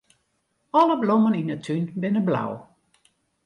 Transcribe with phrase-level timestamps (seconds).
[0.79, 2.51] Alle blommen yn 'e tún binne blau.